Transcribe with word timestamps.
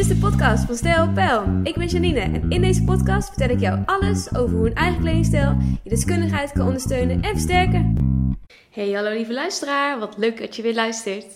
is 0.00 0.08
de 0.08 0.16
podcast 0.16 0.64
van 0.64 0.76
Stijl 0.76 1.12
Pijl. 1.12 1.60
Ik 1.62 1.74
ben 1.74 1.86
Janine 1.86 2.20
en 2.20 2.50
in 2.50 2.60
deze 2.60 2.84
podcast 2.84 3.28
vertel 3.28 3.48
ik 3.48 3.60
jou 3.60 3.78
alles 3.86 4.34
over 4.34 4.56
hoe 4.56 4.66
een 4.66 4.74
eigen 4.74 5.00
kledingstijl 5.00 5.56
je 5.82 5.90
deskundigheid 5.90 6.52
kan 6.52 6.66
ondersteunen 6.66 7.22
en 7.22 7.30
versterken. 7.30 7.96
Hey, 8.70 8.90
hallo 8.90 9.10
lieve 9.10 9.32
luisteraar, 9.32 9.98
wat 9.98 10.16
leuk 10.16 10.40
dat 10.40 10.56
je 10.56 10.62
weer 10.62 10.74
luistert. 10.74 11.26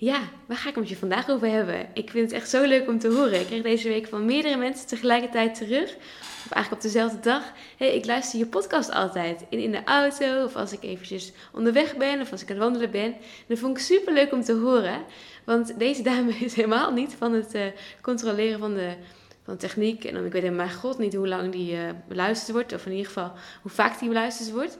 Ja, 0.00 0.20
waar 0.46 0.56
ga 0.56 0.68
ik 0.68 0.74
het 0.74 0.82
met 0.82 0.88
je 0.88 0.96
vandaag 0.96 1.28
over 1.28 1.48
hebben? 1.48 1.88
Ik 1.94 2.10
vind 2.10 2.30
het 2.30 2.40
echt 2.40 2.50
zo 2.50 2.64
leuk 2.64 2.88
om 2.88 2.98
te 2.98 3.08
horen. 3.08 3.40
Ik 3.40 3.46
kreeg 3.46 3.62
deze 3.62 3.88
week 3.88 4.06
van 4.06 4.24
meerdere 4.24 4.56
mensen 4.56 4.86
tegelijkertijd 4.86 5.54
terug, 5.54 5.94
of 6.44 6.50
eigenlijk 6.50 6.72
op 6.72 6.80
dezelfde 6.80 7.20
dag. 7.20 7.42
Hey, 7.76 7.94
ik 7.94 8.06
luister 8.06 8.38
je 8.38 8.46
podcast 8.46 8.90
altijd 8.90 9.44
in, 9.48 9.58
in 9.58 9.70
de 9.70 9.84
auto, 9.84 10.44
of 10.44 10.56
als 10.56 10.72
ik 10.72 10.82
eventjes 10.82 11.32
onderweg 11.52 11.96
ben, 11.96 12.20
of 12.20 12.32
als 12.32 12.42
ik 12.42 12.50
aan 12.50 12.54
het 12.54 12.64
wandelen 12.64 12.90
ben. 12.90 13.12
En 13.12 13.44
dat 13.46 13.58
vond 13.58 13.76
ik 13.76 13.82
super 13.82 14.12
leuk 14.12 14.32
om 14.32 14.42
te 14.42 14.54
horen. 14.54 15.02
Want 15.44 15.78
deze 15.78 16.02
dame 16.02 16.30
is 16.44 16.54
helemaal 16.54 16.92
niet 16.92 17.14
van 17.18 17.32
het 17.32 17.54
uh, 17.54 17.62
controleren 18.00 18.58
van 18.58 18.74
de, 18.74 18.94
van 19.44 19.56
techniek. 19.56 20.04
En 20.04 20.14
dan, 20.14 20.24
ik 20.24 20.32
weet 20.32 20.42
helemaal 20.42 20.68
god 20.68 20.98
niet 20.98 21.14
hoe 21.14 21.28
lang 21.28 21.52
die 21.52 21.72
uh, 21.72 21.80
beluisterd 22.08 22.52
wordt. 22.52 22.72
Of 22.72 22.86
in 22.86 22.92
ieder 22.92 23.06
geval 23.06 23.32
hoe 23.62 23.70
vaak 23.70 23.98
die 23.98 24.08
beluisterd 24.08 24.50
wordt. 24.50 24.78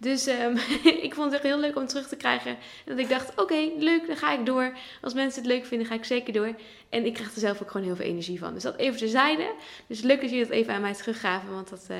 Dus 0.00 0.26
um, 0.26 0.56
ik 1.06 1.14
vond 1.14 1.24
het 1.24 1.34
echt 1.34 1.42
heel 1.42 1.58
leuk 1.58 1.76
om 1.76 1.86
terug 1.86 2.08
te 2.08 2.16
krijgen. 2.16 2.50
En 2.50 2.56
dat 2.84 2.98
ik 2.98 3.08
dacht, 3.08 3.40
oké, 3.40 3.70
leuk, 3.78 4.06
dan 4.06 4.16
ga 4.16 4.32
ik 4.32 4.46
door. 4.46 4.72
Als 5.02 5.14
mensen 5.14 5.42
het 5.42 5.50
leuk 5.50 5.66
vinden, 5.66 5.86
ga 5.86 5.94
ik 5.94 6.04
zeker 6.04 6.32
door. 6.32 6.54
En 6.88 7.06
ik 7.06 7.14
krijg 7.14 7.34
er 7.34 7.40
zelf 7.40 7.62
ook 7.62 7.70
gewoon 7.70 7.86
heel 7.86 7.96
veel 7.96 8.04
energie 8.04 8.38
van. 8.38 8.54
Dus 8.54 8.62
dat 8.62 8.76
even 8.76 8.98
terzijde. 8.98 9.54
Dus 9.86 10.00
leuk 10.00 10.20
dat 10.20 10.30
jullie 10.30 10.46
dat 10.46 10.54
even 10.54 10.74
aan 10.74 10.80
mij 10.80 10.94
teruggaven. 10.94 11.54
Want 11.54 11.68
dat, 11.68 11.86
uh, 11.90 11.96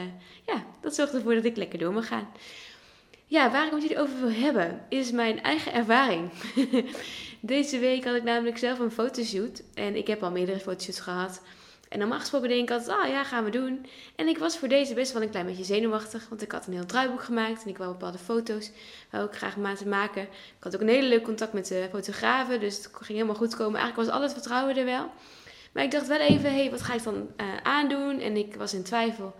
ja, 0.47 0.65
dat 0.81 0.95
zorgt 0.95 1.15
ervoor 1.15 1.35
dat 1.35 1.45
ik 1.45 1.57
lekker 1.57 1.79
door 1.79 1.93
mag 1.93 2.07
gaan. 2.07 2.29
Ja, 3.27 3.51
waar 3.51 3.67
ik 3.67 3.73
met 3.73 3.83
jullie 3.83 4.01
over 4.01 4.21
wil 4.21 4.33
hebben, 4.33 4.87
is 4.89 5.11
mijn 5.11 5.43
eigen 5.43 5.73
ervaring. 5.73 6.31
Deze 7.41 7.79
week 7.79 8.05
had 8.05 8.15
ik 8.15 8.23
namelijk 8.23 8.59
zelf 8.59 8.79
een 8.79 8.91
fotoshoot. 8.91 9.63
En 9.75 9.97
ik 9.97 10.07
heb 10.07 10.23
al 10.23 10.31
meerdere 10.31 10.59
fotoshoots 10.59 11.01
gehad. 11.01 11.43
En 11.91 11.99
normaal 11.99 12.19
gesproken 12.19 12.49
denk 12.49 12.63
ik 12.63 12.71
altijd, 12.71 12.99
ah 12.99 13.09
ja, 13.09 13.25
gaan 13.25 13.45
we 13.45 13.51
doen. 13.51 13.87
En 14.17 14.29
ik 14.29 14.39
was 14.39 14.59
voor 14.59 14.69
deze 14.69 14.95
best 14.95 15.13
wel 15.13 15.23
een 15.23 15.31
klein 15.31 15.47
beetje 15.47 15.65
zenuwachtig. 15.65 16.29
Want 16.29 16.43
ik 16.43 16.53
had 16.53 16.67
een 16.67 16.73
heel 16.73 16.87
draaiboek 16.87 17.23
gemaakt. 17.23 17.63
En 17.63 17.69
ik 17.69 17.79
wou 17.79 17.91
bepaalde 17.91 18.19
foto's 18.19 18.71
wou 19.11 19.25
ik 19.25 19.33
graag 19.33 19.57
laten 19.57 19.89
maken. 19.89 20.23
Ik 20.23 20.29
had 20.61 20.75
ook 20.75 20.81
een 20.81 20.89
hele 20.89 21.09
leuk 21.09 21.23
contact 21.23 21.53
met 21.53 21.67
de 21.67 21.89
fotografen. 21.91 22.61
Dus 22.61 22.77
het 22.77 22.87
ging 22.93 23.09
helemaal 23.09 23.35
goed 23.35 23.57
komen. 23.57 23.81
Eigenlijk 23.81 24.09
was 24.09 24.19
al 24.19 24.23
het 24.23 24.33
vertrouwen 24.33 24.77
er 24.77 24.85
wel. 24.85 25.11
Maar 25.73 25.85
ik 25.85 25.91
dacht 25.91 26.07
wel 26.07 26.21
even, 26.21 26.51
hé, 26.51 26.61
hey, 26.61 26.71
wat 26.71 26.83
ga 26.83 26.95
ik 26.95 27.03
dan 27.03 27.29
uh, 27.37 27.47
aandoen? 27.63 28.21
En 28.21 28.37
ik 28.37 28.55
was 28.55 28.75
in 28.75 28.83
twijfel. 28.83 29.35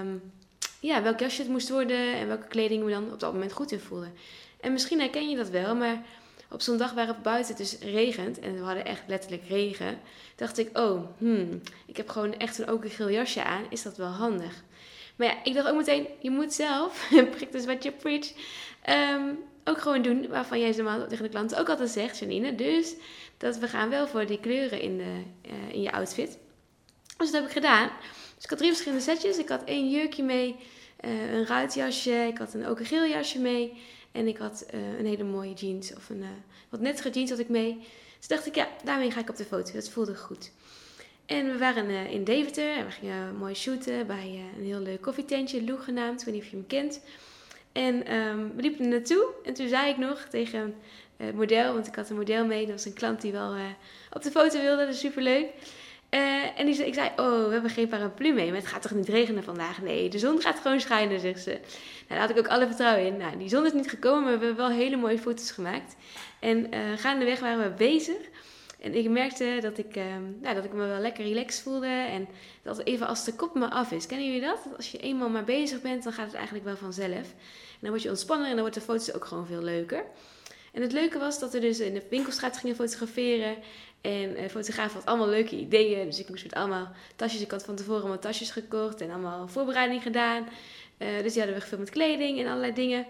Um, 0.00 0.32
ja, 0.80 1.02
welk 1.02 1.20
jasje 1.20 1.42
het 1.42 1.50
moest 1.50 1.68
worden 1.68 2.14
en 2.14 2.26
welke 2.26 2.46
kleding 2.46 2.84
me 2.84 2.90
dan 2.90 3.12
op 3.12 3.20
dat 3.20 3.32
moment 3.32 3.52
goed 3.52 3.72
in 3.72 3.80
voelde. 3.80 4.10
En 4.60 4.72
misschien 4.72 5.00
herken 5.00 5.28
je 5.28 5.36
dat 5.36 5.48
wel, 5.48 5.74
maar 5.74 6.02
op 6.50 6.60
zo'n 6.60 6.76
dag 6.76 6.94
buiten 7.22 7.56
het 7.56 7.56
dus 7.56 7.78
regent, 7.78 8.38
en 8.38 8.54
we 8.54 8.60
hadden 8.60 8.84
echt 8.84 9.02
letterlijk 9.06 9.48
regen, 9.48 9.98
dacht 10.36 10.58
ik, 10.58 10.78
oh, 10.78 11.00
hmm, 11.18 11.60
ik 11.86 11.96
heb 11.96 12.08
gewoon 12.08 12.34
echt 12.34 12.58
een 12.58 12.70
okergeel 12.70 13.10
jasje 13.10 13.44
aan, 13.44 13.66
is 13.70 13.82
dat 13.82 13.96
wel 13.96 14.08
handig? 14.08 14.62
Maar 15.16 15.26
ja, 15.26 15.44
ik 15.44 15.54
dacht 15.54 15.68
ook 15.68 15.76
meteen, 15.76 16.06
je 16.20 16.30
moet 16.30 16.52
zelf, 16.52 17.08
prik 17.36 17.52
dus 17.52 17.64
wat 17.64 17.82
je 17.82 17.92
preach, 17.92 18.32
um, 18.88 19.38
ook 19.68 19.80
gewoon 19.80 20.02
doen 20.02 20.28
waarvan 20.28 20.60
jij 20.60 20.70
normaal 20.70 21.06
tegen 21.06 21.24
de 21.24 21.30
klanten 21.30 21.58
ook 21.58 21.68
altijd 21.68 21.90
zegt, 21.90 22.18
Janine. 22.18 22.54
Dus 22.54 22.94
dat 23.36 23.58
we 23.58 23.68
gaan 23.68 23.88
wel 23.88 24.06
voor 24.08 24.26
die 24.26 24.40
kleuren 24.40 24.80
in, 24.80 24.96
de, 24.96 25.22
uh, 25.50 25.74
in 25.74 25.82
je 25.82 25.92
outfit. 25.92 26.38
Dus 27.16 27.30
dat 27.30 27.40
heb 27.40 27.44
ik 27.44 27.52
gedaan. 27.52 27.90
Dus 28.34 28.44
ik 28.44 28.50
had 28.50 28.58
drie 28.58 28.70
verschillende 28.70 29.04
setjes. 29.04 29.38
Ik 29.38 29.48
had 29.48 29.64
één 29.64 29.90
jurkje 29.90 30.22
mee, 30.22 30.56
uh, 31.04 31.32
een 31.32 31.46
ruitjasje, 31.46 32.26
ik 32.28 32.38
had 32.38 32.54
een 32.54 32.66
ook 32.66 32.78
een 32.78 32.86
geel 32.86 33.06
jasje 33.06 33.38
mee. 33.38 33.82
En 34.18 34.26
ik 34.26 34.36
had 34.36 34.66
uh, 34.74 34.98
een 34.98 35.06
hele 35.06 35.24
mooie 35.24 35.52
jeans 35.52 35.94
of 35.94 36.08
een 36.08 36.20
uh, 36.20 36.28
wat 36.68 36.80
nettere 36.80 37.10
jeans 37.10 37.30
had 37.30 37.38
ik 37.38 37.48
mee. 37.48 37.78
Dus 38.18 38.28
dacht 38.28 38.46
ik, 38.46 38.54
ja, 38.54 38.68
daarmee 38.84 39.10
ga 39.10 39.20
ik 39.20 39.28
op 39.28 39.36
de 39.36 39.44
foto. 39.44 39.72
Dat 39.72 39.88
voelde 39.88 40.16
goed. 40.16 40.52
En 41.26 41.52
we 41.52 41.58
waren 41.58 41.90
uh, 41.90 42.12
in 42.12 42.24
Deventer 42.24 42.76
en 42.76 42.84
we 42.84 42.90
gingen 42.90 43.36
mooi 43.36 43.54
shooten 43.54 44.06
bij 44.06 44.44
een 44.56 44.64
heel 44.64 44.80
leuk 44.80 45.00
koffietentje, 45.00 45.64
Lou 45.64 45.78
genaamd. 45.78 46.20
Ik 46.20 46.26
weet 46.26 46.34
niet 46.34 46.44
of 46.44 46.50
je 46.50 46.56
hem 46.56 46.66
kent. 46.66 47.00
En 47.72 48.14
um, 48.14 48.52
we 48.56 48.62
liepen 48.62 48.84
er 48.84 48.90
naartoe 48.90 49.26
en 49.44 49.54
toen 49.54 49.68
zei 49.68 49.90
ik 49.90 49.96
nog 49.96 50.20
tegen 50.30 50.74
het 51.16 51.34
model, 51.34 51.72
want 51.72 51.86
ik 51.86 51.94
had 51.94 52.10
een 52.10 52.16
model 52.16 52.46
mee. 52.46 52.66
Dat 52.66 52.74
was 52.74 52.84
een 52.84 52.92
klant 52.92 53.20
die 53.20 53.32
wel 53.32 53.54
op 54.12 54.22
de 54.22 54.30
foto 54.30 54.60
wilde, 54.60 54.84
dat 54.84 54.94
is 54.94 55.00
superleuk. 55.00 55.46
Uh, 56.10 56.60
en 56.60 56.68
ik 56.68 56.94
zei, 56.94 57.10
oh, 57.16 57.46
we 57.46 57.52
hebben 57.52 57.70
geen 57.70 57.88
paraplu 57.88 58.32
mee. 58.32 58.46
Maar 58.46 58.60
het 58.60 58.66
gaat 58.66 58.82
toch 58.82 58.94
niet 58.94 59.08
regenen 59.08 59.44
vandaag? 59.44 59.82
Nee, 59.82 60.08
de 60.08 60.18
zon 60.18 60.40
gaat 60.40 60.58
gewoon 60.58 60.80
schijnen, 60.80 61.20
zegt 61.20 61.42
ze. 61.42 61.50
Nou, 61.50 61.60
daar 62.08 62.18
had 62.18 62.30
ik 62.30 62.38
ook 62.38 62.48
alle 62.48 62.66
vertrouwen 62.66 63.06
in. 63.06 63.16
Nou, 63.16 63.38
die 63.38 63.48
zon 63.48 63.66
is 63.66 63.72
niet 63.72 63.88
gekomen, 63.88 64.22
maar 64.22 64.38
we 64.38 64.44
hebben 64.44 64.66
wel 64.68 64.76
hele 64.76 64.96
mooie 64.96 65.18
foto's 65.18 65.50
gemaakt. 65.50 65.96
En 66.40 66.74
uh, 66.74 66.80
gaandeweg 66.96 67.40
waren 67.40 67.62
we 67.62 67.76
bezig. 67.76 68.16
En 68.80 68.94
ik 68.94 69.08
merkte 69.08 69.58
dat 69.60 69.78
ik, 69.78 69.96
uh, 69.96 70.04
nou, 70.40 70.54
dat 70.54 70.64
ik 70.64 70.72
me 70.72 70.86
wel 70.86 71.00
lekker 71.00 71.24
relaxed 71.24 71.62
voelde. 71.62 71.86
En 71.86 72.28
dat 72.62 72.84
even 72.84 73.06
als 73.06 73.24
de 73.24 73.34
kop 73.34 73.54
me 73.54 73.70
af 73.70 73.92
is. 73.92 74.06
Kennen 74.06 74.26
jullie 74.26 74.42
dat? 74.42 74.60
dat? 74.64 74.76
Als 74.76 74.90
je 74.90 74.98
eenmaal 74.98 75.28
maar 75.28 75.44
bezig 75.44 75.80
bent, 75.80 76.04
dan 76.04 76.12
gaat 76.12 76.26
het 76.26 76.34
eigenlijk 76.34 76.64
wel 76.64 76.76
vanzelf. 76.76 77.12
En 77.12 77.80
dan 77.80 77.90
word 77.90 78.02
je 78.02 78.08
ontspannen 78.08 78.46
en 78.46 78.52
dan 78.52 78.60
wordt 78.60 78.74
de 78.74 78.80
foto's 78.80 79.12
ook 79.12 79.24
gewoon 79.24 79.46
veel 79.46 79.62
leuker. 79.62 80.04
En 80.72 80.82
het 80.82 80.92
leuke 80.92 81.18
was 81.18 81.38
dat 81.38 81.52
we 81.52 81.58
dus 81.58 81.80
in 81.80 81.94
de 81.94 82.02
winkelstraat 82.10 82.56
gingen 82.56 82.76
fotograferen. 82.76 83.56
En 84.00 84.34
de 84.34 84.50
fotograaf 84.50 84.92
had 84.92 85.06
allemaal 85.06 85.28
leuke 85.28 85.56
ideeën. 85.56 86.06
Dus 86.06 86.18
ik 86.18 86.28
moest 86.28 86.42
met 86.42 86.54
allemaal 86.54 86.92
tasjes. 87.16 87.40
Ik 87.40 87.50
had 87.50 87.64
van 87.64 87.76
tevoren 87.76 88.00
allemaal 88.00 88.18
tasjes 88.18 88.50
gekocht 88.50 89.00
en 89.00 89.10
allemaal 89.10 89.48
voorbereiding 89.48 90.02
gedaan. 90.02 90.48
Uh, 90.98 91.08
dus 91.22 91.32
die 91.32 91.42
hadden 91.42 91.58
we 91.58 91.60
gevuld 91.60 91.80
met 91.80 91.90
kleding 91.90 92.38
en 92.38 92.46
allerlei 92.46 92.72
dingen. 92.72 93.06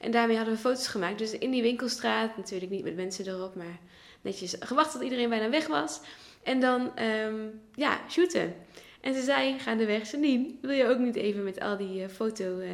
En 0.00 0.10
daarmee 0.10 0.36
hadden 0.36 0.54
we 0.54 0.60
foto's 0.60 0.86
gemaakt. 0.86 1.18
Dus 1.18 1.38
in 1.38 1.50
die 1.50 1.62
winkelstraat, 1.62 2.36
natuurlijk 2.36 2.70
niet 2.70 2.84
met 2.84 2.96
mensen 2.96 3.26
erop, 3.26 3.54
maar 3.54 3.78
netjes 4.20 4.56
gewacht 4.60 4.92
tot 4.92 5.02
iedereen 5.02 5.28
bijna 5.28 5.50
weg 5.50 5.66
was. 5.66 6.00
En 6.42 6.60
dan, 6.60 6.92
um, 7.02 7.60
ja, 7.74 8.00
shooten. 8.10 8.54
En 9.00 9.14
ze 9.14 9.22
zei 9.22 9.58
gaandeweg, 9.58 10.10
Janine, 10.10 10.54
wil 10.60 10.70
je 10.70 10.86
ook 10.86 10.98
niet 10.98 11.16
even 11.16 11.44
met 11.44 11.60
al 11.60 11.76
die 11.76 12.02
uh, 12.02 12.08
foto, 12.08 12.58
uh, 12.58 12.70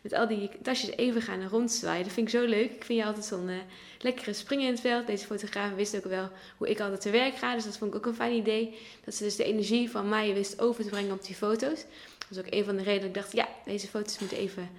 met 0.00 0.12
al 0.12 0.28
die 0.28 0.50
tasjes 0.62 0.90
even 0.96 1.22
gaan 1.22 1.48
rondzwaaien? 1.48 2.04
Dat 2.04 2.12
vind 2.12 2.32
ik 2.32 2.38
zo 2.40 2.46
leuk. 2.46 2.70
Ik 2.70 2.84
vind 2.84 2.98
je 2.98 3.04
altijd 3.04 3.24
zo'n 3.24 3.48
uh, 3.48 3.56
lekkere 3.98 4.32
springen 4.32 4.66
in 4.66 4.72
het 4.72 4.80
veld. 4.80 5.06
Deze 5.06 5.26
fotograaf 5.26 5.74
wist 5.74 5.96
ook 5.96 6.04
wel 6.04 6.28
hoe 6.56 6.68
ik 6.68 6.80
altijd 6.80 7.00
te 7.00 7.10
werk 7.10 7.34
ga. 7.34 7.54
Dus 7.54 7.64
dat 7.64 7.78
vond 7.78 7.90
ik 7.90 7.96
ook 7.96 8.06
een 8.06 8.14
fijn 8.14 8.36
idee. 8.36 8.78
Dat 9.04 9.14
ze 9.14 9.22
dus 9.22 9.36
de 9.36 9.44
energie 9.44 9.90
van 9.90 10.08
mij 10.08 10.34
wist 10.34 10.60
over 10.60 10.84
te 10.84 10.90
brengen 10.90 11.12
op 11.12 11.24
die 11.24 11.34
foto's. 11.34 11.84
Dat 12.18 12.28
was 12.28 12.38
ook 12.38 12.52
een 12.52 12.64
van 12.64 12.76
de 12.76 12.82
redenen 12.82 13.12
dat 13.12 13.24
ik 13.24 13.32
dacht, 13.32 13.32
ja, 13.32 13.48
deze 13.64 13.86
foto's 13.86 14.18
moeten 14.18 14.38
even, 14.38 14.70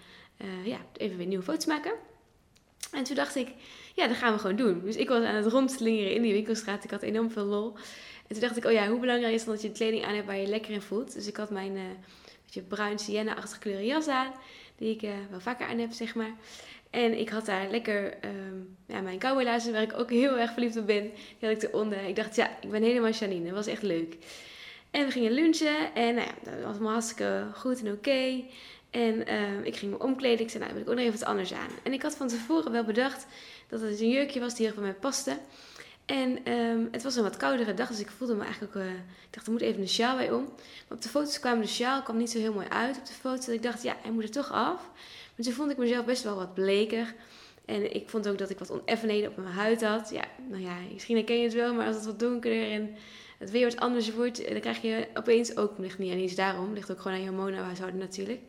ja, 0.63 0.77
even 0.97 1.17
weer 1.17 1.27
nieuwe 1.27 1.43
foto's 1.43 1.65
maken. 1.65 2.08
En 2.91 3.03
toen 3.03 3.15
dacht 3.15 3.35
ik, 3.35 3.47
ja, 3.95 4.07
dat 4.07 4.17
gaan 4.17 4.33
we 4.33 4.39
gewoon 4.39 4.55
doen. 4.55 4.81
Dus 4.83 4.95
ik 4.95 5.09
was 5.09 5.23
aan 5.23 5.35
het 5.35 5.45
rondslingeren 5.45 6.13
in 6.13 6.21
die 6.21 6.33
winkelstraat. 6.33 6.83
Ik 6.83 6.91
had 6.91 7.01
enorm 7.01 7.31
veel 7.31 7.45
lol. 7.45 7.73
En 8.27 8.35
toen 8.35 8.39
dacht 8.39 8.57
ik, 8.57 8.65
oh 8.65 8.71
ja, 8.71 8.87
hoe 8.87 8.99
belangrijk 8.99 9.33
is 9.33 9.41
het 9.41 9.49
dat 9.49 9.61
je 9.61 9.71
kleding 9.71 10.05
aan 10.05 10.15
hebt 10.15 10.27
waar 10.27 10.37
je 10.37 10.47
lekker 10.47 10.71
in 10.71 10.81
voelt. 10.81 11.13
Dus 11.13 11.27
ik 11.27 11.37
had 11.37 11.49
mijn 11.49 11.77
beetje 12.45 12.61
bruin 12.61 12.99
sienna-achtige 12.99 13.59
kleuren 13.59 13.85
jas 13.85 14.07
aan. 14.07 14.33
Die 14.77 14.93
ik 14.95 15.01
uh, 15.01 15.11
wel 15.29 15.39
vaker 15.39 15.67
aan 15.67 15.79
heb, 15.79 15.91
zeg 15.91 16.15
maar. 16.15 16.33
En 16.89 17.19
ik 17.19 17.29
had 17.29 17.45
daar 17.45 17.69
lekker 17.69 18.17
um, 18.25 18.77
ja, 18.87 19.01
mijn 19.01 19.19
cowboylaarzen, 19.19 19.73
waar 19.73 19.81
ik 19.81 19.99
ook 19.99 20.09
heel 20.09 20.37
erg 20.37 20.51
verliefd 20.51 20.77
op 20.77 20.85
ben. 20.85 21.11
Die 21.39 21.49
had 21.49 21.63
ik 21.63 21.69
eronder. 21.69 22.03
Ik 22.03 22.15
dacht, 22.15 22.35
ja, 22.35 22.57
ik 22.61 22.69
ben 22.69 22.83
helemaal 22.83 23.11
Janine. 23.11 23.45
Dat 23.45 23.53
was 23.53 23.67
echt 23.67 23.81
leuk. 23.81 24.17
En 24.91 25.05
we 25.05 25.11
gingen 25.11 25.31
lunchen. 25.31 25.93
En 25.93 26.15
nou 26.15 26.27
ja, 26.27 26.33
dat 26.43 26.63
was 26.63 26.73
allemaal 26.73 26.91
hartstikke 26.91 27.47
goed 27.53 27.79
en 27.79 27.91
oké. 27.91 28.43
En 28.89 29.33
um, 29.33 29.63
ik 29.63 29.75
ging 29.75 29.91
me 29.91 29.99
omkleden. 29.99 30.45
Ik 30.45 30.49
zei, 30.49 30.63
nou, 30.63 30.73
wil 30.73 30.83
ik 30.83 30.89
ook 30.89 30.95
nog 30.95 31.03
even 31.03 31.19
wat 31.19 31.27
anders 31.27 31.53
aan. 31.53 31.69
En 31.83 31.93
ik 31.93 32.01
had 32.01 32.15
van 32.15 32.27
tevoren 32.27 32.71
wel 32.71 32.83
bedacht 32.83 33.25
dat 33.67 33.81
het 33.81 33.99
een 33.99 34.09
jurkje 34.09 34.39
was 34.39 34.55
die 34.55 34.65
heel 34.65 34.73
van 34.73 34.83
mij 34.83 34.93
paste. 34.93 35.37
En 36.05 36.51
um, 36.53 36.87
het 36.91 37.03
was 37.03 37.15
een 37.15 37.23
wat 37.23 37.37
koudere 37.37 37.73
dag, 37.73 37.87
dus 37.87 37.99
ik 37.99 38.09
voelde 38.09 38.35
me 38.35 38.43
eigenlijk 38.43 38.75
ook... 38.75 38.81
Uh, 38.81 38.91
ik 38.91 39.35
dacht, 39.35 39.45
er 39.45 39.51
moet 39.51 39.61
even 39.61 39.81
een 39.81 39.89
sjaal 39.89 40.15
bij 40.15 40.31
om. 40.31 40.43
Maar 40.87 40.97
op 40.97 41.01
de 41.01 41.09
foto's 41.09 41.39
kwam 41.39 41.61
de 41.61 41.67
sjaal 41.67 42.03
kwam 42.03 42.17
niet 42.17 42.29
zo 42.29 42.39
heel 42.39 42.53
mooi 42.53 42.67
uit 42.69 42.97
op 42.97 43.05
de 43.05 43.13
foto. 43.13 43.45
Dat 43.45 43.55
ik 43.55 43.63
dacht, 43.63 43.83
ja, 43.83 43.95
hij 44.01 44.11
moet 44.11 44.23
er 44.23 44.31
toch 44.31 44.51
af. 44.51 44.89
Maar 45.35 45.45
toen 45.45 45.53
vond 45.53 45.71
ik 45.71 45.77
mezelf 45.77 46.05
best 46.05 46.23
wel 46.23 46.35
wat 46.35 46.53
bleker. 46.53 47.13
En 47.65 47.95
ik 47.95 48.09
vond 48.09 48.27
ook 48.27 48.37
dat 48.37 48.49
ik 48.49 48.59
wat 48.59 48.71
oneffenheden 48.71 49.29
op 49.29 49.37
mijn 49.37 49.53
huid 49.53 49.83
had. 49.83 50.09
Ja, 50.09 50.23
nou 50.47 50.61
ja, 50.61 50.75
misschien 50.93 51.15
herken 51.15 51.37
je 51.37 51.43
het 51.43 51.53
wel, 51.53 51.73
maar 51.73 51.87
als 51.87 51.95
het 51.95 52.05
wat 52.05 52.19
donkerder 52.19 52.71
en 52.71 52.95
het 53.37 53.51
weer 53.51 53.65
wat 53.65 53.79
anders 53.79 54.13
wordt... 54.13 54.49
dan 54.49 54.59
krijg 54.59 54.81
je 54.81 55.07
opeens 55.13 55.57
ook, 55.57 55.77
ligt 55.77 55.97
niet 55.97 56.13
eens 56.13 56.35
daarom, 56.35 56.73
ligt 56.73 56.91
ook 56.91 57.01
gewoon 57.01 57.17
aan 57.17 57.23
je 57.23 57.29
hormonenhuishouden 57.29 57.99
natuurlijk... 57.99 58.41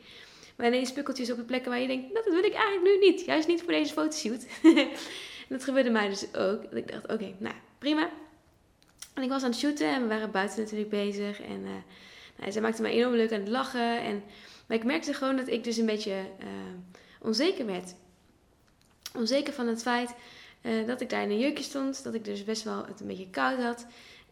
Maar 0.60 0.68
ineens 0.68 0.88
spukkeltjes 0.88 1.30
op 1.30 1.36
de 1.36 1.42
plekken 1.42 1.70
waar 1.70 1.80
je 1.80 1.86
denkt, 1.86 2.12
nou, 2.12 2.24
dat 2.24 2.34
wil 2.34 2.44
ik 2.44 2.54
eigenlijk 2.54 2.82
nu 2.82 3.06
niet. 3.06 3.24
Juist 3.24 3.48
niet 3.48 3.62
voor 3.62 3.72
deze 3.72 3.92
fotoshoot. 3.92 4.46
dat 5.48 5.64
gebeurde 5.64 5.90
mij 5.90 6.08
dus 6.08 6.34
ook. 6.34 6.62
Dat 6.62 6.74
ik 6.74 6.92
dacht, 6.92 7.12
oké, 7.12 7.34
nou, 7.38 7.54
prima. 7.78 8.10
En 9.14 9.22
ik 9.22 9.28
was 9.28 9.42
aan 9.42 9.50
het 9.50 9.58
shooten 9.58 9.88
en 9.88 10.02
we 10.02 10.08
waren 10.08 10.30
buiten 10.30 10.58
natuurlijk 10.58 10.90
bezig. 10.90 11.40
En 11.40 11.60
uh, 11.60 11.70
nou, 12.36 12.52
zij 12.52 12.62
maakte 12.62 12.82
mij 12.82 12.90
enorm 12.90 13.14
leuk 13.14 13.32
aan 13.32 13.40
het 13.40 13.48
lachen. 13.48 14.00
En, 14.00 14.22
maar 14.66 14.76
ik 14.76 14.84
merkte 14.84 15.14
gewoon 15.14 15.36
dat 15.36 15.48
ik 15.48 15.64
dus 15.64 15.76
een 15.76 15.86
beetje 15.86 16.12
uh, 16.40 16.46
onzeker 17.20 17.66
werd. 17.66 17.94
Onzeker 19.16 19.52
van 19.52 19.66
het 19.66 19.82
feit 19.82 20.14
uh, 20.62 20.86
dat 20.86 21.00
ik 21.00 21.10
daar 21.10 21.22
in 21.22 21.30
een 21.30 21.38
jurkje 21.38 21.64
stond. 21.64 22.04
Dat 22.04 22.14
ik 22.14 22.24
dus 22.24 22.44
best 22.44 22.62
wel 22.62 22.86
het 22.86 23.00
een 23.00 23.06
beetje 23.06 23.30
koud 23.30 23.58
had. 23.58 23.86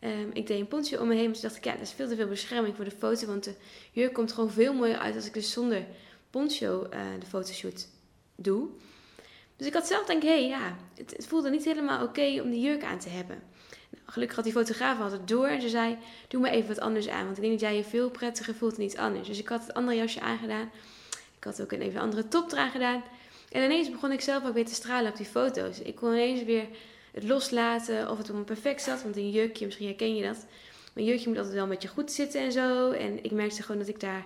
Um, 0.05 0.31
ik 0.33 0.47
deed 0.47 0.61
een 0.61 0.69
pontje 0.69 1.01
om 1.01 1.09
me 1.09 1.15
heen. 1.15 1.33
Dus 1.33 1.41
dacht 1.41 1.57
ik, 1.57 1.65
ja, 1.65 1.73
dat 1.73 1.83
is 1.83 1.93
veel 1.93 2.09
te 2.09 2.17
veel 2.17 2.29
bescherming 2.29 2.77
voor 2.77 2.85
de 2.85 2.91
foto. 2.91 3.27
Want 3.27 3.45
de 3.45 3.55
jurk 3.93 4.13
komt 4.13 4.33
gewoon 4.33 4.51
veel 4.51 4.75
mooier 4.75 4.99
uit 4.99 5.15
als 5.15 5.27
ik 5.27 5.35
dus 5.35 5.53
zonder 5.53 5.87
poncho 6.31 6.87
uh, 6.95 7.01
de 7.21 7.27
fotoshoot 7.27 7.89
doe. 8.37 8.69
Dus 9.57 9.67
ik 9.67 9.73
had 9.73 9.87
zelf 9.87 10.07
denk 10.07 10.23
hé, 10.23 10.29
hey, 10.29 10.49
ja, 10.49 10.77
het, 10.95 11.11
het, 11.17 11.27
voelde 11.27 11.51
niet 11.51 11.65
helemaal 11.65 12.05
oké 12.05 12.41
om 12.43 12.51
die 12.51 12.61
jurk 12.61 12.85
aan 12.85 12.99
te 12.99 13.09
hebben. 13.09 13.43
Nou, 13.91 14.03
gelukkig 14.07 14.37
had 14.37 14.45
die 14.45 14.55
fotograaf 14.55 15.01
altijd 15.01 15.29
door 15.29 15.47
en 15.47 15.61
ze 15.61 15.69
zei, 15.69 15.99
doe 16.29 16.41
maar 16.41 16.51
even 16.51 16.69
wat 16.69 16.81
anders 16.81 17.09
aan. 17.09 17.25
Want 17.25 17.37
ik 17.37 17.43
denk 17.43 17.53
dat 17.53 17.69
jij 17.69 17.77
je 17.77 17.85
veel 17.85 18.11
prettiger 18.11 18.55
voelt 18.55 18.77
dan 18.77 18.85
iets 18.85 18.97
anders. 18.97 19.29
Dus 19.29 19.39
ik 19.39 19.49
had 19.49 19.61
het 19.67 19.75
andere 19.75 19.97
jasje 19.97 20.21
aangedaan. 20.21 20.71
Ik 21.39 21.45
had 21.45 21.63
ook 21.63 21.73
een 21.73 21.81
even 21.81 22.01
andere 22.01 22.29
top 22.29 22.53
eraan 22.53 22.71
gedaan. 22.71 23.03
En 23.51 23.65
ineens 23.65 23.91
begon 23.91 24.13
ik 24.13 24.21
zelf 24.21 24.47
ook 24.47 24.55
weer 24.55 24.67
te 24.67 24.75
stralen 24.75 25.11
op 25.11 25.17
die 25.17 25.27
foto's. 25.27 25.81
Ik 25.81 25.95
kon 25.95 26.13
ineens 26.13 26.43
weer 26.43 26.67
het 27.13 27.25
loslaten 27.25 28.11
of 28.11 28.19
het 28.19 28.31
op 28.31 28.37
me 28.37 28.43
perfect 28.43 28.83
zat. 28.83 29.03
Want 29.03 29.17
een 29.17 29.31
jurkje, 29.31 29.65
misschien 29.65 29.87
herken 29.87 30.17
je 30.17 30.23
dat. 30.23 30.47
Mijn 30.93 31.07
jurkje 31.07 31.29
moet 31.29 31.37
altijd 31.37 31.55
wel 31.55 31.65
een 31.65 31.71
beetje 31.71 31.89
goed 31.89 32.13
zitten 32.13 32.41
en 32.41 32.53
zo. 32.53 32.91
En 32.91 33.25
ik 33.25 33.31
merkte 33.31 33.63
gewoon 33.63 33.81
dat 33.81 33.89
ik 33.89 34.01
daar 34.01 34.25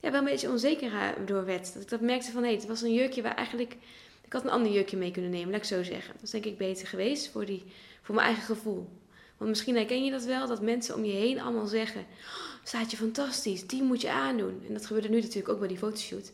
ja, 0.00 0.10
wel 0.10 0.20
een 0.20 0.24
beetje 0.24 0.50
onzeker 0.50 1.14
door 1.24 1.44
werd. 1.44 1.74
Dat 1.74 1.82
ik 1.82 1.88
dat 1.88 2.00
merkte 2.00 2.30
van, 2.30 2.42
hé, 2.42 2.54
het 2.54 2.66
was 2.66 2.82
een 2.82 2.94
jurkje 2.94 3.22
waar 3.22 3.34
eigenlijk... 3.34 3.76
Ik 4.24 4.32
had 4.32 4.44
een 4.44 4.50
ander 4.50 4.72
jurkje 4.72 4.96
mee 4.96 5.10
kunnen 5.10 5.30
nemen, 5.30 5.50
laat 5.50 5.60
ik 5.60 5.64
zo 5.64 5.82
zeggen. 5.82 6.12
Dat 6.14 6.22
is 6.22 6.30
denk 6.30 6.44
ik 6.44 6.58
beter 6.58 6.86
geweest 6.86 7.30
voor, 7.30 7.46
die, 7.46 7.64
voor 8.02 8.14
mijn 8.14 8.26
eigen 8.26 8.44
gevoel. 8.44 8.88
Want 9.36 9.50
misschien 9.50 9.76
herken 9.76 10.04
je 10.04 10.10
dat 10.10 10.24
wel, 10.24 10.46
dat 10.46 10.62
mensen 10.62 10.94
om 10.94 11.04
je 11.04 11.12
heen 11.12 11.40
allemaal 11.40 11.66
zeggen... 11.66 12.00
Oh, 12.00 12.48
staat 12.64 12.90
je 12.90 12.96
fantastisch, 12.96 13.66
die 13.66 13.82
moet 13.82 14.00
je 14.00 14.10
aandoen. 14.10 14.62
En 14.66 14.72
dat 14.72 14.86
gebeurde 14.86 15.08
nu 15.08 15.20
natuurlijk 15.20 15.48
ook 15.48 15.58
bij 15.58 15.68
die 15.68 15.78
fotoshoot. 15.78 16.32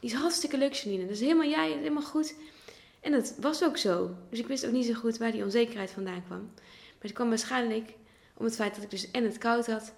Die 0.00 0.10
is 0.10 0.16
hartstikke 0.16 0.58
leuk, 0.58 0.72
Janine. 0.72 1.02
Dat 1.02 1.14
is 1.14 1.20
helemaal 1.20 1.48
jij, 1.48 1.70
helemaal 1.70 2.02
goed. 2.02 2.34
En 3.00 3.12
dat 3.12 3.34
was 3.40 3.64
ook 3.64 3.76
zo. 3.76 4.10
Dus 4.30 4.38
ik 4.38 4.46
wist 4.46 4.66
ook 4.66 4.72
niet 4.72 4.86
zo 4.86 4.94
goed 4.94 5.18
waar 5.18 5.32
die 5.32 5.44
onzekerheid 5.44 5.90
vandaan 5.90 6.24
kwam. 6.26 6.50
Maar 6.58 7.00
het 7.00 7.12
kwam 7.12 7.28
waarschijnlijk 7.28 7.90
om 8.34 8.44
het 8.44 8.54
feit 8.54 8.74
dat 8.74 8.84
ik 8.84 8.90
dus 8.90 9.10
en 9.10 9.24
het 9.24 9.38
koud 9.38 9.66
had... 9.66 9.92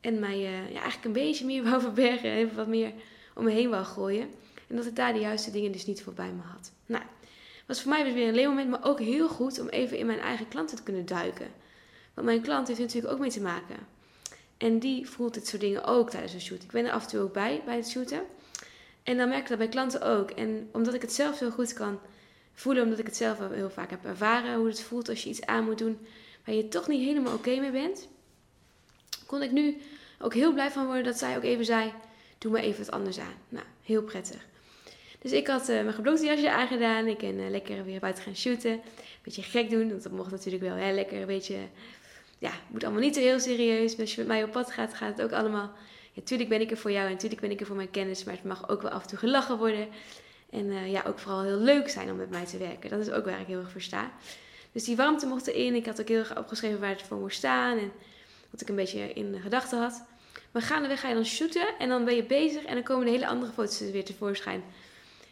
en 0.00 0.18
mij 0.18 0.38
uh, 0.38 0.70
ja, 0.70 0.80
eigenlijk 0.80 1.04
een 1.04 1.12
beetje 1.12 1.44
meer 1.44 1.62
wou 1.68 1.80
verbergen. 1.80 2.30
Even 2.30 2.56
wat 2.56 2.66
meer 2.66 2.92
om 3.34 3.44
me 3.44 3.50
heen 3.50 3.70
wou 3.70 3.84
gooien. 3.84 4.28
En 4.66 4.76
dat 4.76 4.86
ik 4.86 4.96
daar 4.96 5.12
de 5.12 5.18
juiste 5.18 5.50
dingen 5.50 5.72
dus 5.72 5.86
niet 5.86 6.02
voorbij 6.02 6.32
me 6.32 6.42
had. 6.42 6.72
Nou, 6.86 7.04
was 7.66 7.82
voor 7.82 7.90
mij 7.90 8.04
dus 8.04 8.12
weer 8.12 8.28
een 8.28 8.34
leermoment, 8.34 8.70
maar 8.70 8.84
ook 8.84 9.00
heel 9.00 9.28
goed 9.28 9.60
om 9.60 9.68
even 9.68 9.98
in 9.98 10.06
mijn 10.06 10.20
eigen 10.20 10.48
klanten 10.48 10.76
te 10.76 10.82
kunnen 10.82 11.06
duiken. 11.06 11.46
Want 12.14 12.26
mijn 12.26 12.40
klant 12.40 12.66
heeft 12.66 12.78
er 12.78 12.84
natuurlijk 12.84 13.12
ook 13.12 13.20
mee 13.20 13.30
te 13.30 13.40
maken. 13.40 13.76
En 14.56 14.78
die 14.78 15.08
voelt 15.08 15.34
dit 15.34 15.46
soort 15.46 15.62
dingen 15.62 15.84
ook 15.84 16.10
tijdens 16.10 16.32
een 16.32 16.40
shoot. 16.40 16.62
Ik 16.62 16.70
ben 16.70 16.84
er 16.84 16.92
af 16.92 17.02
en 17.02 17.08
toe 17.08 17.20
ook 17.20 17.32
bij, 17.32 17.62
bij 17.64 17.76
het 17.76 17.88
shooten. 17.88 18.22
En 19.02 19.16
dan 19.16 19.28
merk 19.28 19.42
ik 19.42 19.48
dat 19.48 19.58
bij 19.58 19.68
klanten 19.68 20.02
ook. 20.02 20.30
En 20.30 20.68
omdat 20.72 20.94
ik 20.94 21.02
het 21.02 21.12
zelf 21.12 21.36
zo 21.36 21.50
goed 21.50 21.72
kan 21.72 21.98
voelen, 22.54 22.82
omdat 22.82 22.98
ik 22.98 23.06
het 23.06 23.16
zelf 23.16 23.38
heel 23.50 23.70
vaak 23.70 23.90
heb 23.90 24.04
ervaren, 24.04 24.56
hoe 24.56 24.66
het 24.66 24.82
voelt 24.82 25.08
als 25.08 25.22
je 25.22 25.28
iets 25.28 25.46
aan 25.46 25.64
moet 25.64 25.78
doen 25.78 25.98
waar 26.44 26.54
je 26.54 26.68
toch 26.68 26.88
niet 26.88 27.04
helemaal 27.04 27.34
oké 27.34 27.60
mee 27.60 27.70
bent, 27.70 28.08
kon 29.28 29.42
ik 29.42 29.50
nu 29.50 29.76
ook 30.18 30.34
heel 30.34 30.52
blij 30.52 30.70
van 30.70 30.86
worden 30.86 31.04
dat 31.04 31.18
zij 31.18 31.36
ook 31.36 31.42
even 31.42 31.64
zei: 31.64 31.92
Doe 32.38 32.52
maar 32.52 32.62
even 32.62 32.84
wat 32.84 32.94
anders 32.94 33.18
aan. 33.18 33.34
Nou, 33.48 33.64
heel 33.82 34.02
prettig. 34.02 34.46
Dus 35.18 35.32
ik 35.32 35.46
had 35.46 35.60
uh, 35.60 35.66
mijn 35.66 35.92
geblote 35.92 36.24
jasje 36.24 36.50
aangedaan. 36.50 37.06
Ik 37.06 37.18
ben 37.18 37.38
uh, 37.38 37.50
lekker 37.50 37.84
weer 37.84 38.00
buiten 38.00 38.22
gaan 38.22 38.36
shooten. 38.36 38.72
Een 38.72 38.80
beetje 39.22 39.42
gek 39.42 39.70
doen, 39.70 39.88
want 39.88 40.02
dat 40.02 40.12
mocht 40.12 40.30
natuurlijk 40.30 40.62
wel. 40.62 40.74
Hè? 40.74 40.92
Lekker 40.92 41.20
een 41.20 41.26
beetje, 41.26 41.56
ja, 42.38 42.52
moet 42.68 42.84
allemaal 42.84 43.02
niet 43.02 43.14
zo 43.14 43.20
heel 43.20 43.40
serieus. 43.40 43.98
als 43.98 44.14
je 44.14 44.18
met 44.18 44.26
mij 44.26 44.44
op 44.44 44.50
pad 44.50 44.70
gaat, 44.70 44.94
gaat 44.94 45.16
het 45.16 45.22
ook 45.22 45.32
allemaal. 45.32 45.72
Ja, 46.12 46.22
tuurlijk 46.24 46.48
ben 46.48 46.60
ik 46.60 46.70
er 46.70 46.76
voor 46.76 46.92
jou 46.92 47.06
en 47.06 47.12
natuurlijk 47.12 47.40
ben 47.40 47.50
ik 47.50 47.60
er 47.60 47.66
voor 47.66 47.76
mijn 47.76 47.90
kennis. 47.90 48.24
Maar 48.24 48.34
het 48.34 48.44
mag 48.44 48.68
ook 48.68 48.82
wel 48.82 48.90
af 48.90 49.02
en 49.02 49.08
toe 49.08 49.18
gelachen 49.18 49.58
worden. 49.58 49.88
En 50.50 50.66
uh, 50.66 50.90
ja, 50.90 51.02
ook 51.06 51.18
vooral 51.18 51.42
heel 51.42 51.58
leuk 51.58 51.88
zijn 51.88 52.10
om 52.10 52.16
met 52.16 52.30
mij 52.30 52.46
te 52.46 52.58
werken. 52.58 52.90
Dat 52.90 53.00
is 53.00 53.10
ook 53.10 53.24
waar 53.24 53.40
ik 53.40 53.46
heel 53.46 53.60
erg 53.60 53.70
voor 53.70 53.80
sta. 53.80 54.10
Dus 54.72 54.84
die 54.84 54.96
warmte 54.96 55.26
mocht 55.26 55.46
erin. 55.46 55.74
Ik 55.74 55.86
had 55.86 56.00
ook 56.00 56.08
heel 56.08 56.18
erg 56.18 56.38
opgeschreven 56.38 56.80
waar 56.80 56.90
het 56.90 57.02
voor 57.02 57.18
moest 57.18 57.36
staan. 57.36 57.78
En 57.78 57.92
wat 58.50 58.60
ik 58.60 58.68
een 58.68 58.74
beetje 58.74 59.12
in 59.12 59.40
gedachten 59.40 59.78
had. 59.78 60.02
Maar 60.50 60.62
gaandeweg 60.62 61.00
ga 61.00 61.08
je 61.08 61.14
dan 61.14 61.24
shooten 61.24 61.78
en 61.78 61.88
dan 61.88 62.04
ben 62.04 62.14
je 62.14 62.24
bezig. 62.24 62.64
En 62.64 62.74
dan 62.74 62.82
komen 62.82 63.04
de 63.04 63.10
hele 63.10 63.26
andere 63.26 63.52
foto's 63.52 63.80
weer 63.80 64.04
tevoorschijn. 64.04 64.62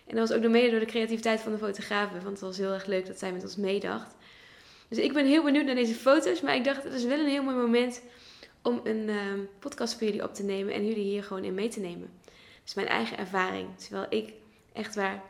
En 0.07 0.17
dat 0.17 0.29
was 0.29 0.37
ook 0.37 0.43
door 0.43 0.51
mede 0.51 0.71
door 0.71 0.81
de 0.81 0.87
creativiteit 0.87 1.41
van 1.41 1.53
de 1.53 1.59
fotografen. 1.59 2.23
Want 2.23 2.29
het 2.29 2.41
was 2.41 2.57
heel 2.57 2.73
erg 2.73 2.87
leuk 2.87 3.07
dat 3.07 3.19
zij 3.19 3.33
met 3.33 3.43
ons 3.43 3.57
meedacht. 3.57 4.15
Dus 4.89 4.99
ik 4.99 5.13
ben 5.13 5.27
heel 5.27 5.43
benieuwd 5.43 5.65
naar 5.65 5.75
deze 5.75 5.95
foto's. 5.95 6.41
Maar 6.41 6.55
ik 6.55 6.65
dacht, 6.65 6.83
het 6.83 6.93
is 6.93 7.05
wel 7.05 7.19
een 7.19 7.29
heel 7.29 7.43
mooi 7.43 7.57
moment 7.57 8.03
om 8.63 8.81
een 8.85 9.09
uh, 9.09 9.17
podcast 9.59 9.95
voor 9.95 10.07
jullie 10.07 10.23
op 10.23 10.35
te 10.35 10.43
nemen. 10.43 10.75
En 10.75 10.87
jullie 10.87 11.05
hier 11.05 11.25
gewoon 11.25 11.45
in 11.45 11.55
mee 11.55 11.69
te 11.69 11.81
nemen. 11.81 12.11
Dus 12.65 12.75
mijn 12.75 12.89
eigen 12.89 13.19
ervaring. 13.19 13.69
Terwijl 13.77 14.07
ik 14.09 14.33
echt 14.73 14.95
waar 14.95 15.23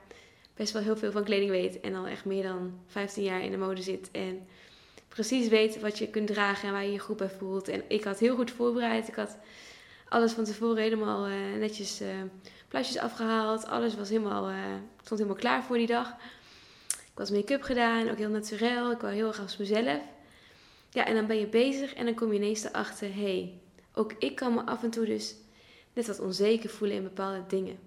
best 0.55 0.73
wel 0.73 0.83
heel 0.83 0.97
veel 0.97 1.13
van 1.13 1.25
kleding 1.25 1.51
weet. 1.51 1.81
En 1.81 1.95
al 1.95 2.07
echt 2.07 2.25
meer 2.25 2.43
dan 2.43 2.79
15 2.87 3.23
jaar 3.23 3.43
in 3.43 3.51
de 3.51 3.57
mode 3.57 3.83
zit. 3.83 4.11
En 4.11 4.47
precies 5.17 5.49
weet 5.49 5.81
wat 5.81 5.99
je 5.99 6.09
kunt 6.09 6.27
dragen 6.27 6.69
en 6.69 6.75
waar 6.75 6.85
je 6.85 6.93
je 6.93 6.99
goed 6.99 7.17
bij 7.17 7.31
voelt. 7.31 7.69
En 7.69 7.83
ik 7.89 8.05
had 8.05 8.19
heel 8.19 8.37
goed 8.37 8.51
voorbereid. 8.51 9.09
Ik 9.09 9.15
had 9.15 9.37
alles 10.09 10.33
van 10.33 10.45
tevoren 10.45 10.83
helemaal 10.83 11.29
uh, 11.29 11.35
netjes 11.59 12.03
uh, 12.03 13.03
afgehaald. 13.03 13.67
Alles 13.67 13.95
was 13.97 14.09
helemaal, 14.09 14.51
uh, 14.51 14.57
stond 15.03 15.21
helemaal 15.21 15.41
klaar 15.41 15.65
voor 15.65 15.77
die 15.77 15.87
dag. 15.87 16.11
Ik 16.89 17.15
was 17.15 17.31
make-up 17.31 17.63
gedaan, 17.63 18.11
ook 18.11 18.17
heel 18.17 18.29
naturel. 18.29 18.91
Ik 18.91 19.01
was 19.01 19.13
heel 19.13 19.27
erg 19.27 19.41
als 19.41 19.57
mezelf. 19.57 20.01
Ja, 20.91 21.07
en 21.07 21.15
dan 21.15 21.27
ben 21.27 21.39
je 21.39 21.47
bezig 21.47 21.95
en 21.95 22.05
dan 22.05 22.15
kom 22.15 22.33
je 22.33 22.39
ineens 22.39 22.65
erachter... 22.65 23.15
hé, 23.15 23.23
hey, 23.23 23.61
ook 23.95 24.13
ik 24.19 24.35
kan 24.35 24.55
me 24.55 24.63
af 24.63 24.83
en 24.83 24.91
toe 24.91 25.05
dus 25.05 25.35
net 25.93 26.07
wat 26.07 26.21
onzeker 26.21 26.71
voelen 26.71 26.97
in 26.97 27.03
bepaalde 27.03 27.43
dingen. 27.49 27.79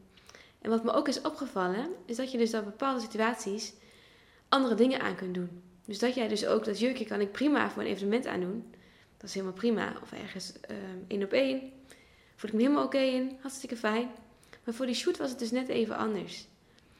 En 0.62 0.70
wat 0.70 0.84
me 0.84 0.92
ook 0.92 1.08
is 1.08 1.22
opgevallen, 1.22 1.90
is 2.06 2.16
dat 2.16 2.32
je 2.32 2.38
dus 2.38 2.52
dan 2.52 2.64
bepaalde 2.64 3.02
situaties 3.02 3.74
andere 4.50 4.76
dingen 4.76 5.02
aan 5.02 5.16
kunt 5.16 5.34
doen. 5.34 5.69
Dus 5.90 6.00
dat 6.00 6.16
jij 6.16 6.28
dus 6.28 6.46
ook, 6.46 6.66
dat 6.66 6.80
jurkje 6.80 7.06
kan 7.06 7.22
ik 7.22 7.32
prima 7.32 7.70
voor 7.70 7.82
een 7.82 7.88
evenement 7.88 8.28
aandoen. 8.28 8.74
Dat 9.18 9.30
is 9.30 9.34
helemaal 9.34 9.56
prima. 9.56 9.94
Of 10.02 10.12
ergens 10.12 10.54
uh, 10.72 10.78
één 11.08 11.24
op 11.24 11.32
één. 11.32 11.60
Voel 12.36 12.50
ik 12.50 12.56
me 12.56 12.62
helemaal 12.62 12.86
oké 12.86 12.98
in. 12.98 13.38
Hartstikke 13.42 13.78
fijn. 13.78 14.10
Maar 14.64 14.74
voor 14.74 14.86
die 14.86 14.96
shoot 14.96 15.18
was 15.18 15.30
het 15.30 15.40
dus 15.40 15.52
net 15.52 15.68
even 15.68 15.96
anders. 15.96 16.48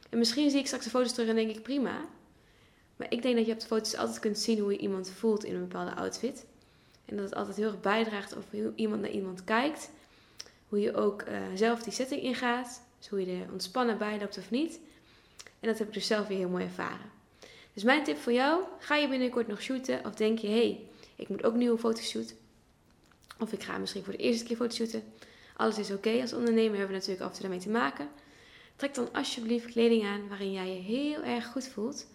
En 0.10 0.18
misschien 0.18 0.50
zie 0.50 0.60
ik 0.60 0.66
straks 0.66 0.84
de 0.84 0.90
foto's 0.90 1.14
terug 1.14 1.30
en 1.30 1.36
denk 1.36 1.50
ik 1.50 1.64
prima. 1.64 2.06
Maar 2.96 3.12
ik 3.12 3.22
denk 3.22 3.36
dat 3.36 3.46
je 3.46 3.52
op 3.52 3.60
de 3.60 3.66
foto's 3.66 3.96
altijd 3.96 4.20
kunt 4.20 4.38
zien 4.38 4.60
hoe 4.60 4.72
je 4.72 4.78
iemand 4.78 5.10
voelt 5.10 5.44
in 5.44 5.56
een 5.56 5.68
bepaalde 5.68 5.96
outfit. 5.96 6.46
En 7.06 7.16
dat 7.16 7.26
het 7.26 7.36
altijd 7.36 7.58
heel 7.58 7.68
erg 7.68 7.82
bijdraagt 7.82 8.38
of 8.38 8.46
hoe 8.52 8.74
iemand 8.76 9.02
naar 9.02 9.12
iemand 9.12 9.44
kijkt. 9.44 9.92
Hoe 10.70 10.80
je 10.80 10.96
ook 10.96 11.22
uh, 11.22 11.40
zelf 11.56 11.84
die 11.84 11.94
setting 11.94 12.22
ingaat. 12.22 12.82
Dus 12.98 13.08
hoe 13.10 13.26
je 13.26 13.42
er 13.42 13.52
ontspannen 13.52 13.98
bij 13.98 14.20
loopt 14.20 14.38
of 14.38 14.50
niet. 14.50 14.80
En 15.60 15.68
dat 15.68 15.78
heb 15.78 15.88
ik 15.88 15.94
dus 15.94 16.08
zelf 16.08 16.28
weer 16.28 16.38
heel 16.38 16.50
mooi 16.50 16.64
ervaren. 16.64 17.19
Dus 17.80 17.88
mijn 17.88 18.04
tip 18.04 18.18
voor 18.18 18.34
jou: 18.34 18.64
ga 18.80 18.96
je 18.96 19.08
binnenkort 19.08 19.48
nog 19.48 19.62
shooten? 19.62 20.06
Of 20.06 20.14
denk 20.14 20.40
je, 20.40 20.48
hé, 20.48 20.54
hey, 20.54 20.80
ik 21.16 21.30
moet 21.30 21.44
ook 21.44 21.56
nieuwe 21.56 21.78
foto's 21.78 22.10
shooten? 22.10 22.36
Of 23.40 23.54
ik 23.54 23.64
ga 23.64 23.78
misschien 23.78 24.04
voor 24.04 24.14
de 24.14 24.20
eerste 24.20 24.46
keer 24.46 24.56
fotoshooten. 24.56 25.04
Alles 25.56 25.78
is 25.78 25.92
oké. 25.92 26.22
Als 26.22 26.34
ondernemer 26.34 26.78
hebben 26.78 26.88
we 26.88 26.94
natuurlijk 26.94 27.22
af 27.22 27.28
en 27.28 27.34
toe 27.34 27.42
daarmee 27.42 27.66
te 27.66 27.70
maken. 27.70 28.10
Trek 28.76 28.94
dan 28.94 29.14
alsjeblieft 29.14 29.66
kleding 29.66 30.06
aan 30.06 30.28
waarin 30.28 30.52
jij 30.52 30.68
je 30.68 30.82
heel 30.82 31.24
erg 31.24 31.46
goed 31.46 31.68
voelt. 31.68 32.08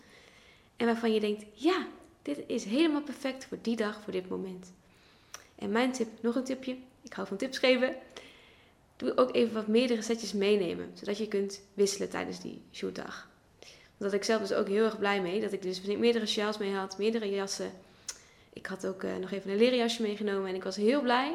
En 0.76 0.86
waarvan 0.86 1.12
je 1.12 1.20
denkt, 1.20 1.44
ja, 1.52 1.86
dit 2.22 2.38
is 2.46 2.64
helemaal 2.64 3.02
perfect 3.02 3.44
voor 3.44 3.58
die 3.62 3.76
dag, 3.76 4.00
voor 4.02 4.12
dit 4.12 4.28
moment. 4.28 4.72
En 5.54 5.70
mijn 5.70 5.92
tip, 5.92 6.08
nog 6.20 6.34
een 6.34 6.44
tipje. 6.44 6.76
Ik 7.02 7.12
hou 7.12 7.28
van 7.28 7.36
tips 7.36 7.58
geven. 7.58 7.96
Doe 8.96 9.16
ook 9.16 9.34
even 9.34 9.54
wat 9.54 9.66
meerdere 9.66 10.02
setjes 10.02 10.32
meenemen. 10.32 10.90
Zodat 10.94 11.18
je 11.18 11.28
kunt 11.28 11.60
wisselen 11.74 12.10
tijdens 12.10 12.40
die 12.40 12.62
shootdag. 12.72 13.32
Dat 13.98 14.12
ik 14.12 14.24
zelf 14.24 14.40
dus 14.40 14.52
ook 14.52 14.68
heel 14.68 14.84
erg 14.84 14.98
blij 14.98 15.20
mee. 15.20 15.40
Dat 15.40 15.52
ik 15.52 15.62
dus 15.62 15.80
meerdere 15.80 16.26
sjaals 16.26 16.58
mee 16.58 16.74
had, 16.74 16.98
meerdere 16.98 17.30
jassen. 17.30 17.72
Ik 18.52 18.66
had 18.66 18.86
ook 18.86 19.02
uh, 19.02 19.16
nog 19.16 19.30
even 19.30 19.50
een 19.50 19.56
leren 19.56 19.78
jasje 19.78 20.02
meegenomen. 20.02 20.48
En 20.48 20.54
ik 20.54 20.64
was 20.64 20.76
heel 20.76 21.00
blij 21.00 21.34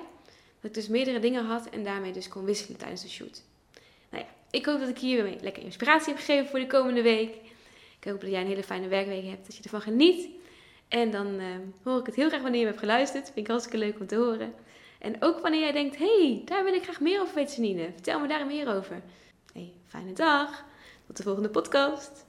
dat 0.62 0.70
ik 0.70 0.74
dus 0.74 0.88
meerdere 0.88 1.20
dingen 1.20 1.46
had 1.46 1.70
en 1.70 1.84
daarmee 1.84 2.12
dus 2.12 2.28
kon 2.28 2.46
wisselen 2.46 2.78
tijdens 2.78 3.02
de 3.02 3.10
shoot. 3.10 3.42
Nou 4.10 4.24
ja, 4.24 4.30
ik 4.50 4.66
hoop 4.66 4.80
dat 4.80 4.90
ik 4.90 4.98
hiermee 4.98 5.38
lekker 5.42 5.64
inspiratie 5.64 6.14
heb 6.14 6.18
gegeven 6.18 6.50
voor 6.50 6.60
de 6.60 6.68
komende 6.68 7.02
week. 7.02 7.36
Ik 8.00 8.10
hoop 8.10 8.22
dat 8.22 8.30
jij 8.30 8.42
een 8.42 8.48
hele 8.48 8.64
fijne 8.64 8.88
werkweek 8.88 9.26
hebt, 9.26 9.46
dat 9.46 9.56
je 9.56 9.64
ervan 9.64 9.82
geniet. 9.82 10.28
En 10.88 11.12
dan 11.12 11.28
uh, 11.40 11.46
hoor 11.84 12.00
ik 12.00 12.06
het 12.06 12.16
heel 12.16 12.28
graag 12.28 12.42
wanneer 12.42 12.60
je 12.60 12.66
hebt 12.66 12.80
geluisterd. 12.80 13.26
Vind 13.26 13.38
ik 13.38 13.48
hartstikke 13.48 13.78
leuk 13.78 14.00
om 14.00 14.08
te 14.08 14.16
horen. 14.16 14.54
En 15.00 15.16
ook 15.20 15.40
wanneer 15.40 15.60
jij 15.60 15.72
denkt, 15.72 15.98
hey, 15.98 16.42
daar 16.46 16.64
wil 16.64 16.74
ik 16.74 16.84
graag 16.84 17.00
meer 17.00 17.22
over 17.22 17.36
weten, 17.36 17.64
Janine. 17.64 17.92
Vertel 17.94 18.20
me 18.20 18.28
daar 18.28 18.46
meer 18.46 18.76
over. 18.76 19.02
Hey, 19.54 19.74
fijne 19.88 20.14
dag. 20.14 20.66
Tot 21.08 21.18
de 21.18 21.24
volgende 21.24 21.50
podcast. 21.50 22.29